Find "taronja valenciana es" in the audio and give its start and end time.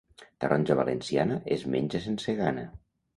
0.43-1.65